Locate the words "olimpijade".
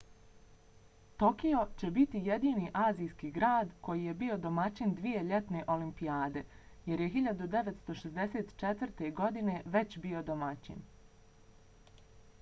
5.75-6.43